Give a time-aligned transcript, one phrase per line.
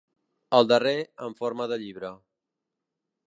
[0.59, 0.95] El darrer,
[1.27, 2.13] en forma de llibre.